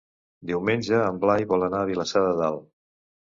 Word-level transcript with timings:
Diumenge 0.51 1.01
en 1.09 1.19
Blai 1.25 1.45
vol 1.53 1.67
anar 1.67 1.83
a 1.85 1.89
Vilassar 1.91 2.23
de 2.29 2.33
Dalt. 2.41 2.67